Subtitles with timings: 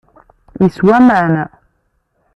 [0.61, 1.33] Yeswa aman.